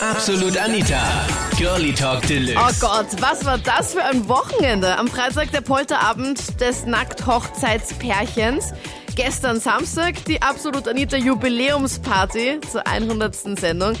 [0.00, 1.26] Absolut Anita.
[1.56, 2.56] Girlie Talk Deluxe.
[2.56, 4.96] Oh Gott, was war das für ein Wochenende?
[4.96, 8.72] Am Freitag der Polterabend des Nackt-Hochzeitspärchens.
[9.16, 13.58] Gestern Samstag die Absolut Anita Jubiläumsparty zur 100.
[13.58, 13.94] Sendung.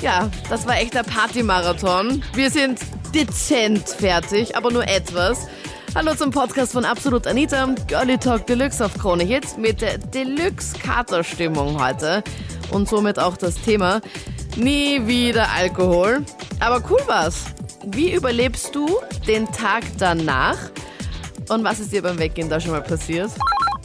[0.00, 2.22] Ja, das war echt der Partymarathon.
[2.32, 2.78] Wir sind
[3.14, 5.46] dezent fertig, aber nur etwas.
[5.94, 11.84] Hallo zum Podcast von Absolut Anita, Girlie Talk Deluxe auf Krone Hits mit der Deluxe-Katerstimmung
[11.84, 12.24] heute
[12.70, 14.00] und somit auch das Thema
[14.56, 16.24] nie wieder Alkohol.
[16.60, 17.54] Aber cool war's.
[17.86, 18.86] Wie überlebst du
[19.26, 20.56] den Tag danach?
[21.50, 23.30] Und was ist dir beim Weggehen da schon mal passiert?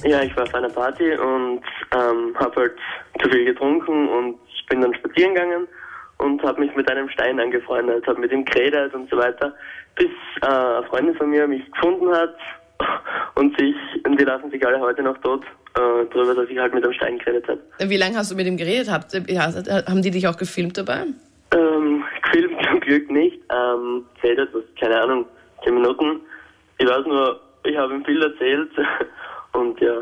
[0.03, 1.61] Ja, ich war auf einer Party und
[1.93, 2.75] ähm, habe halt
[3.21, 5.67] zu viel getrunken und bin dann spazieren gegangen
[6.19, 9.53] und habe mich mit einem Stein angefreundet, habe mit ihm geredet und so weiter,
[9.95, 12.35] bis äh, eine Freundin von mir mich gefunden hat
[13.35, 15.43] und sich und die lassen sich alle heute noch tot
[15.75, 17.61] äh, drüber, dass ich halt mit einem Stein geredet habe.
[17.89, 18.89] Wie lange hast du mit ihm geredet?
[18.89, 19.51] Habt, ja,
[19.87, 21.05] haben die dich auch gefilmt dabei?
[21.55, 23.39] Ähm, gefilmt zum Glück nicht.
[23.51, 25.25] Ähm, geredet, was, keine Ahnung,
[25.63, 26.21] zehn Minuten.
[26.77, 28.71] Ich weiß nur, ich habe ihm viel erzählt
[29.53, 30.01] und ja,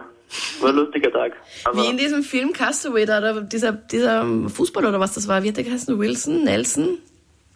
[0.61, 1.33] war ein lustiger Tag.
[1.65, 5.43] Aber Wie in diesem Film Castaway, da, da dieser, dieser Fußballer oder was das war,
[5.43, 5.97] wie hat der geheißen?
[5.97, 6.43] Wilson?
[6.43, 6.99] Nelson?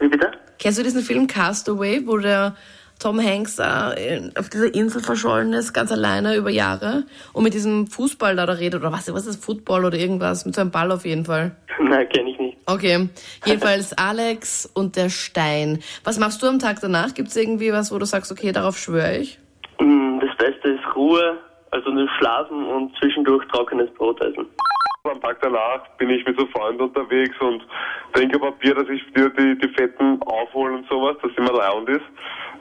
[0.01, 0.31] wie bitte?
[0.59, 2.55] Kennst du diesen Film Castaway, wo der
[3.01, 7.53] Tom Hanks da in- auf dieser Insel verschollen ist, ganz alleine über Jahre und mit
[7.55, 10.69] diesem Fußball da, da redet oder was, was ist Football oder irgendwas, mit so einem
[10.71, 11.55] Ball auf jeden Fall.
[11.81, 12.57] Nein, kenne ich nicht.
[12.67, 13.09] Okay,
[13.45, 15.79] jedenfalls Alex und der Stein.
[16.03, 17.13] Was machst du am Tag danach?
[17.15, 19.39] Gibt es irgendwie was, wo du sagst, okay, darauf schwöre ich?
[19.79, 21.37] Mm, Das Beste ist Ruhe,
[21.71, 24.45] also nur schlafen und zwischendurch trockenes Brot essen.
[25.09, 27.63] Am Tag danach bin ich mit so Freunden unterwegs und
[28.13, 31.53] trinke ein paar Bier, dass ich dir die, die Fetten aufhole und sowas, dass immer
[31.53, 32.05] leund ist.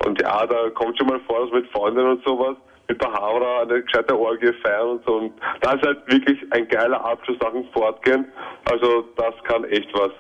[0.07, 2.57] Und ja, da kommt schon mal vor, dass mit Freunden und sowas,
[2.89, 5.17] mit der Havra eine gescheite Orgie feiern und so.
[5.17, 8.25] Und da ist halt wirklich ein geiler Abschluss nach dem Fortgehen.
[8.65, 10.11] Also das kann echt was.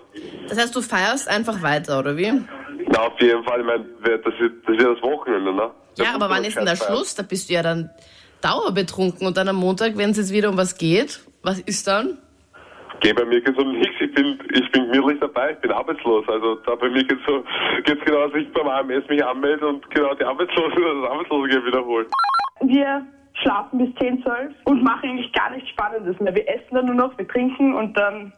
[0.50, 2.32] Das heißt, du feierst einfach weiter, oder wie?
[2.88, 5.70] Na, auf jeden Fall, ich meine, das ist, das ist ja das Wochenende, ne?
[5.96, 6.96] Da Ja, aber wann ist denn der feiern.
[6.96, 7.14] Schluss?
[7.14, 7.88] Da bist du ja dann
[8.42, 12.18] dauerbetrunken und dann am Montag, wenn es jetzt wieder um was geht, was ist dann?
[13.00, 13.94] Geh bei mir geht's um nichts.
[14.00, 15.52] Ich bin, ich bin gemütlich dabei.
[15.52, 16.28] Ich bin arbeitslos.
[16.28, 17.42] Also da bei mir geht's so,
[17.84, 22.08] geht's genau, dass ich beim AMS mich anmelde und genau die Arbeitslose, das Arbeitslosengeld wiederholt.
[22.62, 23.06] Wir
[23.42, 26.34] schlafen bis 10, 12 und machen eigentlich gar nichts Spannendes mehr.
[26.34, 28.34] Wir essen dann nur noch, wir trinken und dann,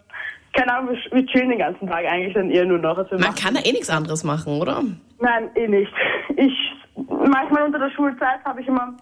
[0.53, 2.97] keine Ahnung, wir, wir chillen den ganzen Tag eigentlich dann eher nur noch.
[2.99, 4.85] Also Man machen- kann ja eh nichts anderes machen, oder?
[5.19, 5.93] Nein, eh nicht.
[6.37, 6.55] Ich,
[6.97, 8.95] manchmal unter der Schulzeit habe ich immer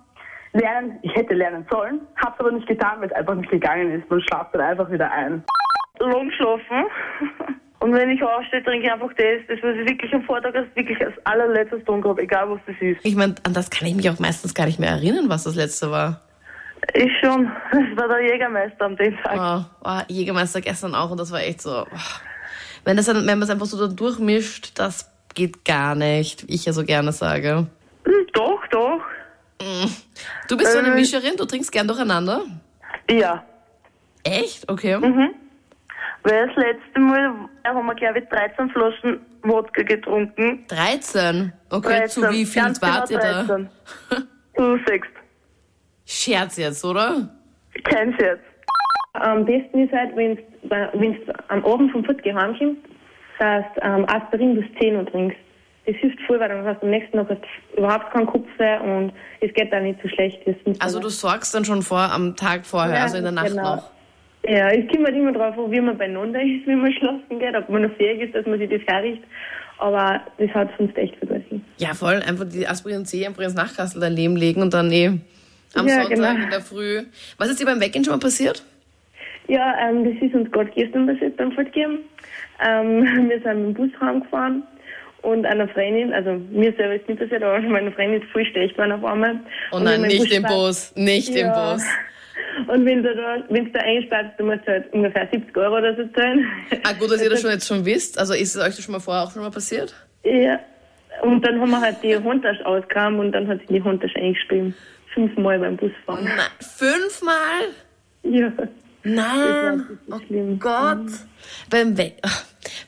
[0.52, 3.92] lernen, ich hätte lernen sollen, habe es aber nicht getan, weil es einfach nicht gegangen
[3.92, 4.10] ist.
[4.10, 5.44] Man schlaft dann einfach wieder ein.
[5.98, 6.84] Lang schlafen.
[7.80, 10.68] Und wenn ich aufstehe, trinke ich einfach das, das was ich wirklich am Vortag als,
[10.74, 13.00] wirklich als allerletztes tun habe, egal was das ist.
[13.02, 15.54] Ich meine, an das kann ich mich auch meistens gar nicht mehr erinnern, was das
[15.54, 16.20] letzte war.
[16.92, 17.50] Ich schon.
[17.72, 19.66] Das war der Jägermeister am den Tag.
[19.82, 21.82] Oh, oh, Jägermeister gestern auch und das war echt so.
[21.82, 22.20] Oh.
[22.84, 26.54] Wenn das dann, wenn man es einfach so da durchmischt, das geht gar nicht, wie
[26.54, 27.66] ich ja so gerne sage.
[28.04, 29.00] Hm, Doch, doch.
[30.50, 30.94] Du bist so eine Äh.
[30.96, 32.42] Mischerin, du trinkst gern durcheinander?
[33.08, 33.44] Ja.
[34.24, 34.68] Echt?
[34.68, 34.98] Okay.
[35.00, 40.66] Weil das letzte Mal haben wir, glaube ich, 13 Flaschen Wodka getrunken.
[40.66, 41.52] 13.
[41.70, 42.30] Okay, zu 13.
[42.38, 43.42] wie viel Ganz wart genau ihr da?
[43.44, 43.68] 13.
[44.56, 45.10] Zu sechst.
[46.04, 47.28] Scherz jetzt, oder?
[47.84, 48.40] Kein Scherz.
[49.12, 52.82] Am besten ist halt, wenn du am Abend vom Fortgehen heimkommst,
[53.38, 55.38] dass du ähm, Aspirin bis 10 Uhr trinkst.
[55.90, 57.38] Das hilft voll, weil dann hast du am nächsten Tag
[57.76, 60.38] überhaupt keinen Kopf mehr und es geht dann nicht so schlecht.
[60.78, 63.76] Also du sorgst dann schon vor am Tag vorher, Ja, also in der Nacht genau.
[63.76, 63.90] noch.
[64.44, 67.56] Ja, es kommt halt immer drauf an, wie man beieinander ist, wie man schlafen geht,
[67.56, 69.24] ob man noch fähig ist, dass man sich das herrichtet.
[69.78, 71.64] Aber das hat sonst echt vergessen.
[71.78, 72.22] Ja, voll.
[72.26, 75.06] Einfach die Aspirin C einfach ins Nachtkastel daneben legen und dann eh
[75.74, 76.30] am Ja, Sonntag genau.
[76.44, 77.02] in der Früh.
[77.38, 78.62] Was ist dir beim Weggehen schon mal passiert?
[79.48, 81.98] Ja, ähm, das ist uns gerade gestern passiert beim Fortgehen.
[82.64, 84.62] Ähm, wir sind mit dem Bus heimgefahren
[85.22, 88.74] und einer Freundin, also mir selber ist nicht passiert, aber meine Freundin ist voll schlecht
[88.74, 89.38] geworden auf einmal.
[89.72, 91.72] Oh Und nein, nicht im war- Bus, nicht im Ja.
[91.74, 91.82] Bus.
[92.68, 96.04] Und wenn du da, wenn da einsparst, du musst halt ungefähr 70 Euro oder so
[96.14, 96.46] zahlen.
[96.84, 98.18] Ah, gut, dass ihr das schon jetzt schon wisst.
[98.18, 99.94] Also ist es euch das schon mal vorher auch schon mal passiert?
[100.24, 100.58] Ja.
[101.22, 104.74] Und dann haben wir halt die Handtasche ausgekramt und dann hat sie die Handtasche eingespielt.
[105.14, 106.24] Fünfmal beim Busfahren.
[106.24, 107.68] Nein, fünfmal?
[108.22, 108.52] Ja.
[109.02, 109.98] Nein.
[110.08, 110.58] Das ist schlimm.
[110.58, 111.06] Gott.
[111.70, 112.12] Beim, We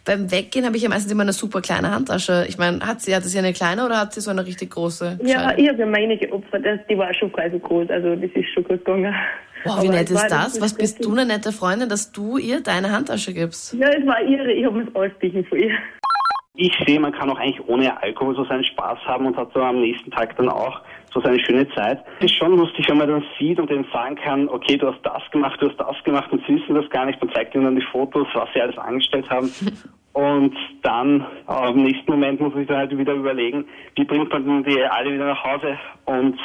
[0.05, 2.45] beim Weggehen habe ich ja meistens immer eine super kleine Handtasche.
[2.49, 5.21] Ich meine, hat sie, hat sie eine kleine oder hat sie so eine richtig große?
[5.23, 8.49] Ja, ich habe ja meine geopfert, das, die war schon quasi groß, also das ist
[8.53, 9.15] schon gut gegangen.
[9.65, 10.61] Wow, wie nett ist das?
[10.61, 13.75] Was bist du eine nette Freundin, dass du ihr deine Handtasche gibst?
[13.75, 15.71] Ja, es war ihre, ich habe mir das ausgeglichen von ihr.
[16.65, 19.61] Ich sehe, man kann auch eigentlich ohne Alkohol so seinen Spaß haben und hat so
[19.61, 20.81] am nächsten Tag dann auch
[21.13, 22.05] so seine schöne Zeit.
[22.21, 25.01] Es ist schon lustig, wenn man dann sieht und denen sagen kann, okay, du hast
[25.03, 27.21] das gemacht, du hast das gemacht und sie wissen das gar nicht.
[27.21, 29.51] Man zeigt ihnen dann die Fotos, was sie alles angestellt haben.
[30.15, 33.65] Und dann äh, im nächsten Moment muss ich dann halt wieder überlegen,
[33.97, 36.39] wie bringt man denn die alle wieder nach Hause und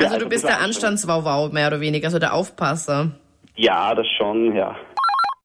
[0.00, 3.10] ja, Also du bist der Anstandswauwau, mehr oder weniger, also der Aufpasser.
[3.56, 4.74] Ja, das schon, ja.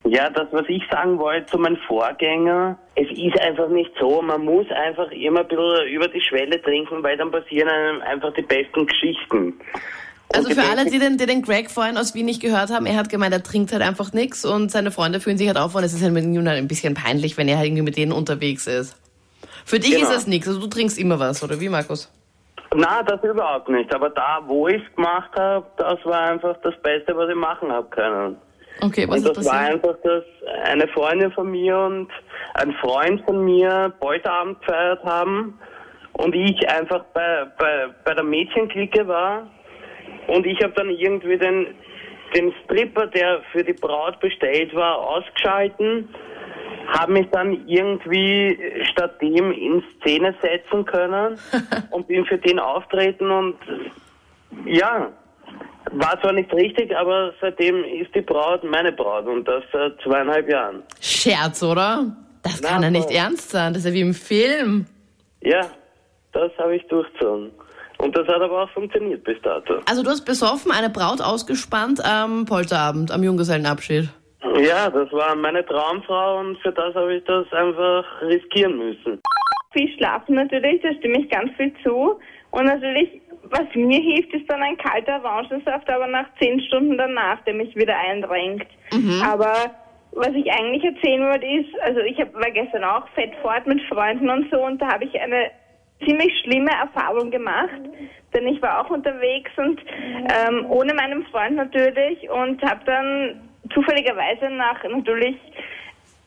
[0.06, 4.22] Ja, das, was ich sagen wollte zu meinem Vorgänger, es ist einfach nicht so.
[4.22, 8.34] Man muss einfach immer ein bisschen über die Schwelle trinken, weil dann passieren einem einfach
[8.34, 9.60] die besten Geschichten.
[10.34, 12.72] Also Und für die alle, die den, die den Greg vorhin aus Wien nicht gehört
[12.72, 15.58] haben, er hat gemeint, er trinkt halt einfach nichts und seine Freunde fühlen sich halt
[15.58, 17.84] auf und es ist halt mit ihm halt ein bisschen peinlich, wenn er halt irgendwie
[17.84, 18.96] mit denen unterwegs ist.
[19.66, 20.04] Für dich Genau.
[20.04, 22.12] ist das nichts, also du trinkst immer was, oder wie, Markus?
[22.76, 23.94] Na, das überhaupt nicht.
[23.94, 27.72] Aber da, wo ich es gemacht habe, das war einfach das Beste, was ich machen
[27.72, 28.38] habe können.
[28.82, 29.74] Okay, was und ist das war passiert?
[29.74, 30.24] einfach, dass
[30.64, 32.10] eine Freundin von mir und
[32.56, 35.60] ein Freund von mir Beuteabend gefeiert haben
[36.14, 39.48] und ich einfach bei, bei, bei der Mädchenklicke war
[40.28, 41.68] und ich habe dann irgendwie den,
[42.36, 46.10] den Stripper, der für die Braut bestellt war, ausgeschalten,
[46.88, 48.58] habe mich dann irgendwie
[48.92, 51.38] statt dem in Szene setzen können
[51.92, 53.56] und bin für den auftreten und
[54.66, 55.12] ja,
[55.92, 60.50] war zwar nicht richtig, aber seitdem ist die Braut meine Braut und das seit zweieinhalb
[60.50, 60.84] Jahren.
[61.02, 62.06] Scherz, oder?
[62.44, 64.86] Das Na, kann ja nicht ernst sein, das ist ja wie im Film.
[65.42, 65.62] Ja,
[66.32, 67.52] das habe ich durchgezogen.
[67.98, 69.80] Und das hat aber auch funktioniert bis dato.
[69.86, 74.10] Also du hast besoffen eine Braut ausgespannt am Polterabend, am Junggesellenabschied.
[74.56, 79.20] Ja, das war meine Traumfrau und für das habe ich das einfach riskieren müssen.
[79.74, 82.18] Viel schlafen natürlich, da stimme ich ganz viel zu.
[82.52, 87.42] Und natürlich, was mir hilft, ist dann ein kalter Orangensaft, aber nach zehn Stunden danach,
[87.46, 88.68] der mich wieder einrenkt.
[89.24, 89.54] Aber
[90.12, 93.82] was ich eigentlich erzählen wollte ist, also ich hab, war gestern auch fett fort mit
[93.84, 95.52] Freunden und so und da habe ich eine
[96.06, 97.82] ziemlich schlimme Erfahrung gemacht,
[98.34, 103.42] denn ich war auch unterwegs und ähm, ohne meinen Freund natürlich und habe dann
[103.74, 105.36] zufälligerweise nach natürlich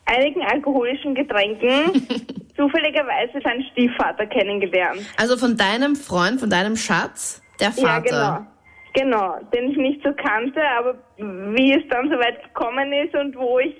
[0.05, 2.07] einigen alkoholischen Getränken
[2.55, 5.01] zufälligerweise seinen Stiefvater kennengelernt.
[5.17, 8.01] Also von deinem Freund, von deinem Schatz, der Ja, Vater.
[8.01, 8.47] genau.
[8.95, 13.35] Genau, den ich nicht so kannte, aber wie es dann so weit gekommen ist und
[13.35, 13.73] wo ich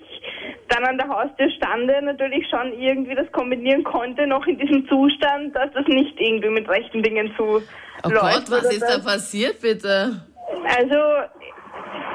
[0.69, 5.55] dann an der Haustür stande, natürlich schon irgendwie das kombinieren konnte, noch in diesem Zustand,
[5.55, 7.61] dass das nicht irgendwie mit rechten Dingen zu
[8.03, 8.49] Oh läuft.
[8.49, 10.19] Gott, was ist da passiert, bitte?
[10.65, 10.95] Also,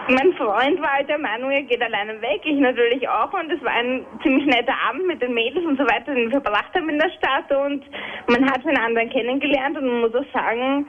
[0.09, 2.41] mein Freund war halt der Meinung, er geht alleine weg.
[2.45, 3.33] Ich natürlich auch.
[3.33, 6.41] Und es war ein ziemlich netter Abend mit den Mädels und so weiter, den wir
[6.41, 7.51] verbracht haben in der Stadt.
[7.53, 7.85] Und
[8.29, 10.87] man hat den anderen kennengelernt und man muss auch sagen,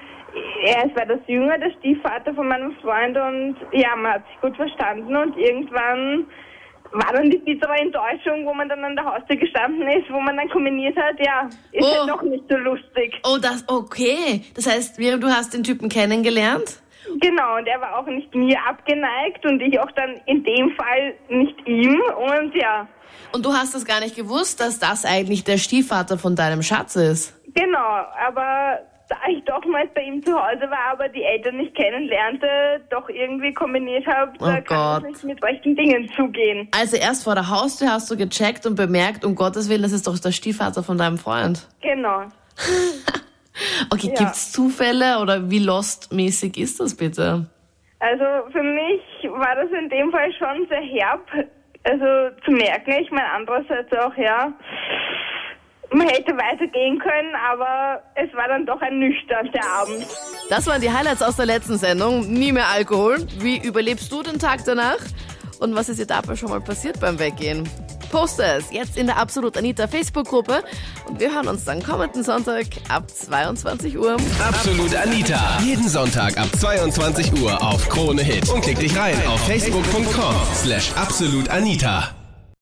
[0.65, 3.17] er ist war das Jünger, der Stiefvater von meinem Freund.
[3.17, 5.15] Und ja, man hat sich gut verstanden.
[5.15, 6.27] Und irgendwann
[6.91, 10.37] war dann die bittere Enttäuschung, wo man dann an der Haustür gestanden ist, wo man
[10.37, 11.99] dann kombiniert hat, ja, ist Oh.
[11.99, 13.13] halt doch nicht so lustig.
[13.23, 14.41] Oh, das, okay.
[14.55, 16.81] Das heißt, du hast den Typen kennengelernt?
[17.19, 21.13] Genau, und er war auch nicht mir abgeneigt und ich auch dann in dem Fall
[21.29, 21.99] nicht ihm.
[22.17, 22.87] Und ja,
[23.31, 26.95] Und du hast das gar nicht gewusst, dass das eigentlich der Stiefvater von deinem Schatz
[26.95, 27.33] ist.
[27.55, 28.79] genau, aber
[29.09, 32.47] da ich doch mal bei ihm zu Hause war, aber die Eltern nicht kennenlernte,
[32.91, 35.03] doch irgendwie kombiniert habe, da Oh kann Gott.
[35.03, 36.67] das nicht mit rechten Dingen zugehen.
[36.77, 40.05] Also erst vor der Haustür hast du gecheckt und bemerkt, um Gottes Willen, das ist
[40.05, 41.67] doch der Stiefvater von deinem Freund.
[41.81, 42.25] Genau.
[43.89, 44.19] Okay, Ja.
[44.25, 47.47] gibt's Zufälle oder wie lost-mäßig ist das bitte?
[47.99, 49.01] Also für mich
[49.31, 51.27] war das in dem Fall schon sehr herb,
[51.83, 52.91] also zu merken.
[53.01, 54.53] Ich meine, andererseits auch, ja,
[55.91, 60.05] man hätte weitergehen können, aber es war dann doch ernüchternd, der Abend.
[60.49, 62.31] Das waren die Highlights aus der letzten Sendung.
[62.31, 63.17] Nie mehr Alkohol.
[63.39, 64.99] Wie überlebst du den Tag danach?
[65.59, 67.67] Und was ist dir dabei schon mal passiert beim Weggehen?
[68.09, 70.63] Poste es jetzt in der Absolut Anita Facebook-Gruppe
[71.07, 74.17] und wir hören uns dann kommenden Sonntag ab 22 Uhr.
[74.39, 75.59] Absolut Anita.
[75.63, 78.49] Jeden Sonntag ab 22 Uhr auf Krone Hit.
[78.49, 82.18] Und klick dich rein auf facebook.com slash absolutanita.